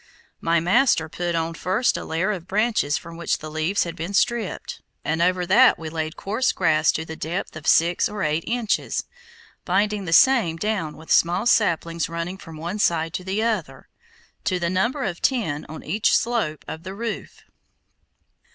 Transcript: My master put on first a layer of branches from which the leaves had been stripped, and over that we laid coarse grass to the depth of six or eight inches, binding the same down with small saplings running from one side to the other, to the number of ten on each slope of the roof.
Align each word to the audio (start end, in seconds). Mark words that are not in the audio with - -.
My 0.39 0.59
master 0.59 1.07
put 1.07 1.35
on 1.35 1.53
first 1.53 1.95
a 1.95 2.03
layer 2.03 2.31
of 2.31 2.47
branches 2.47 2.97
from 2.97 3.17
which 3.17 3.37
the 3.37 3.51
leaves 3.51 3.83
had 3.83 3.95
been 3.95 4.15
stripped, 4.15 4.81
and 5.05 5.21
over 5.21 5.45
that 5.45 5.77
we 5.77 5.89
laid 5.91 6.15
coarse 6.15 6.51
grass 6.51 6.91
to 6.93 7.05
the 7.05 7.15
depth 7.15 7.55
of 7.55 7.67
six 7.67 8.09
or 8.09 8.23
eight 8.23 8.43
inches, 8.47 9.05
binding 9.63 10.05
the 10.05 10.11
same 10.11 10.57
down 10.57 10.97
with 10.97 11.11
small 11.11 11.45
saplings 11.45 12.09
running 12.09 12.39
from 12.39 12.57
one 12.57 12.79
side 12.79 13.13
to 13.13 13.23
the 13.23 13.43
other, 13.43 13.89
to 14.45 14.57
the 14.57 14.71
number 14.71 15.03
of 15.03 15.21
ten 15.21 15.67
on 15.69 15.83
each 15.83 16.17
slope 16.17 16.65
of 16.67 16.81
the 16.81 16.95
roof. 16.95 17.43